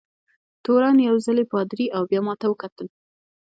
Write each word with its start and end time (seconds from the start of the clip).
تورن 0.63 0.97
یو 1.07 1.15
ځلي 1.25 1.45
پادري 1.51 1.85
او 1.95 2.01
بیا 2.09 2.21
ما 2.25 2.33
ته 2.41 2.45
وکتل. 2.49 2.87